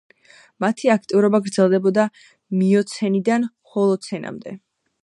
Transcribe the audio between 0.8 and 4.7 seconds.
აქტიურობა გრძელდებოდა მიოცენიდან ჰოლოცენამდე.